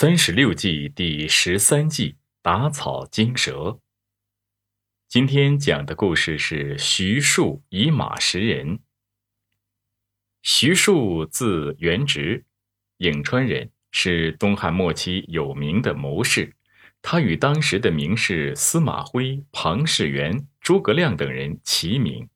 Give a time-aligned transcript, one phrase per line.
[0.00, 3.80] 三十六计第十三计打草惊蛇。
[5.06, 8.80] 今天讲的故事是徐庶以马识人。
[10.40, 12.46] 徐庶字元直，
[12.96, 16.56] 颍川人，是东汉末期有名的谋士。
[17.02, 22.26] 他与当时的名士司马徽、庞士元、诸葛亮等人齐名。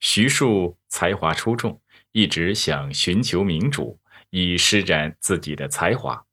[0.00, 4.00] 徐庶才华出众，一直想寻求明主，
[4.30, 6.26] 以施展自己的才华。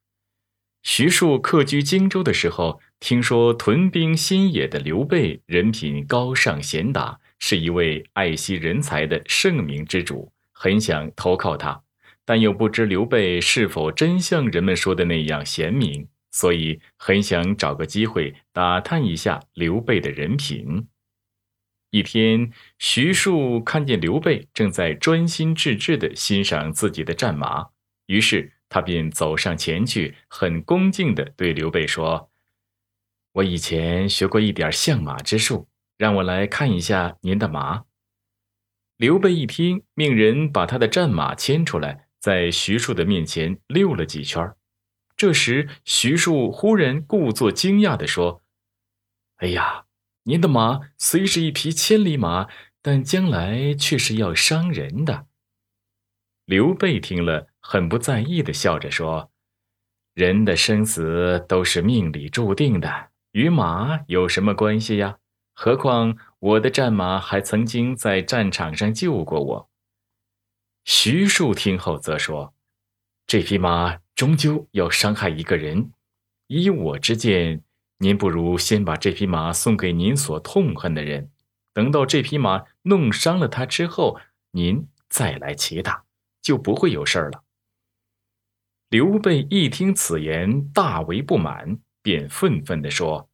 [0.84, 11.84] 徐庶客居荆州的时候，听说屯兵新野的刘备人品高尚贤达，是一位爱惜人才的圣明之主，很想投靠他，
[12.26, 20.88] 但又不知刘备是否真像人们说的那样贤明，所以很想找个机会打探一下刘备的人品。
[21.92, 27.68] 一天，徐庶看见刘备正在专心致志地欣赏自己的战马，
[28.08, 28.54] 于是。
[28.74, 32.32] 他便走上前去，很恭敬地对刘备说
[33.34, 37.84] ：“我以前学过一点相马之术，让我来看一下您的马。”
[38.96, 44.56] 刘备一听，命人把他的战马牵出来，在徐庶的面前溜了几圈。
[45.18, 48.42] 这时，徐庶忽然故作惊讶地说
[49.44, 49.84] ：“哎呀，
[50.24, 52.48] 您的马虽是一匹千里马，
[52.82, 55.26] 但将来却是要伤人的。”
[56.52, 59.32] 刘备听了，很不在意的笑着说
[60.14, 65.18] ：“人的生死都是命里注定的，与马有什么关系呀？
[65.54, 69.70] 何况我的战马还曾经在战场上救过我。”
[70.84, 72.54] 徐庶听后则说
[73.26, 75.94] ：“这匹马终究要伤害一个人，
[76.48, 77.64] 依我之见，
[78.00, 81.32] 您不如先把这匹马送给您所痛恨的人，
[81.72, 84.20] 等到这匹马弄伤了他之后，
[84.52, 86.04] 您再来骑它。”
[86.42, 87.44] 就不会有事儿了。
[88.90, 93.30] 刘备一听此言，大为不满，便愤愤地说：“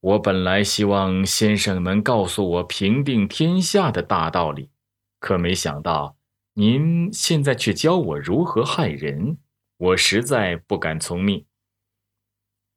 [0.00, 4.70] 我本来希望先生能告诉我平定天下的大道理，
[5.18, 6.16] 可没想到
[6.54, 9.36] 您现在却教我如何害人，
[9.76, 11.44] 我实在不敢从命。”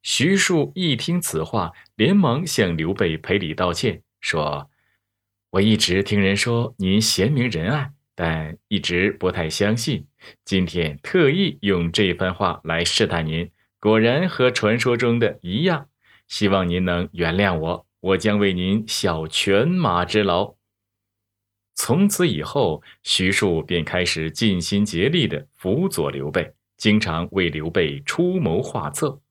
[0.03, 4.69] 徐庶一听此话，连忙向刘备赔礼道歉，说
[5.51, 10.07] ：“我一直听人说您贤明仁爱。”但一直不太相信，
[10.43, 15.87] 今天特意用这番话来试探您，果然和传说中的一样。
[16.27, 20.55] 希望您能原谅我，我将为您效犬马之劳。
[21.75, 29.21] 从此以后，徐庶便开始尽心竭力地辅佐刘备，经常为刘备出谋划策。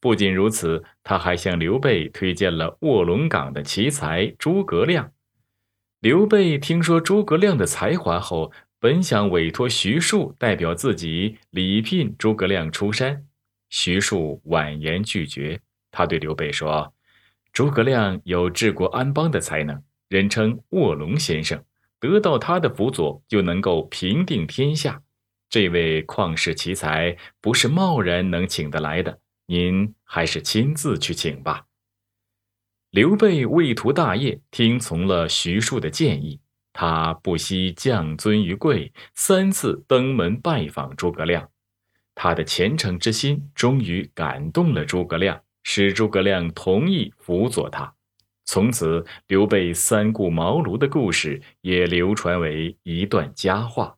[0.00, 5.10] 不仅如此，他还向刘备推荐了卧龙岗的奇才诸葛亮。
[6.04, 13.24] 刘备听说诸葛亮的才华后，本想委托徐庶代表自己礼聘诸葛亮出山，
[13.70, 15.58] 徐庶婉言拒绝。
[15.90, 16.92] 他对刘备说
[17.54, 21.64] ：“诸葛亮有治国安邦的才能，人称卧龙先生，
[21.98, 25.00] 得到他的辅佐就能够平定天下。
[25.48, 31.64] 这位旷世奇才不是贸然能请得来的，您还是亲自去请吧。”
[32.94, 36.38] 刘备为图大业，听从了徐庶的建议。
[36.72, 41.48] 他不惜降尊于贵，三次登门拜访诸葛亮。
[42.14, 47.92] 他的虔诚之心终于感动了诸葛亮，使诸葛亮同意辅佐他。
[48.44, 53.96] 从此，刘备三顾茅庐的故事也流传为一段佳话。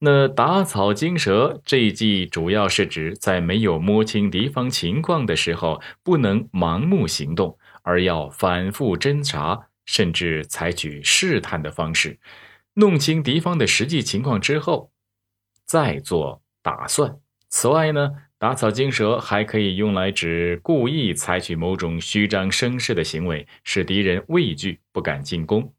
[0.00, 12.20] 那打草惊蛇这一计，主要是指在没有摸清敌方情况的时候，不能盲目行动，而要反复侦查，甚至采取试探的方式，
[12.74, 14.92] 弄清敌方的实际情况之后，
[15.64, 17.16] 再做打算。
[17.48, 25.74] 此外呢，打草惊蛇还可以用来指故意采取某种虚张声势的行为，使敌人畏惧不敢进攻。